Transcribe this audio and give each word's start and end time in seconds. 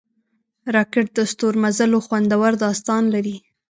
راکټ 0.75 1.07
د 1.17 1.19
ستورمزلو 1.31 1.97
خوندور 2.05 2.51
داستان 2.65 3.03
لري 3.13 3.37